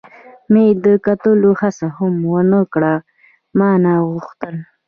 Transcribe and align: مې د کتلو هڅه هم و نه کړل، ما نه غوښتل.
مې 0.51 0.65
د 0.83 0.85
کتلو 1.05 1.51
هڅه 1.61 1.87
هم 1.97 2.15
و 2.31 2.35
نه 2.51 2.61
کړل، 2.73 2.97
ما 3.57 3.69
نه 3.83 3.91
غوښتل. 4.09 4.55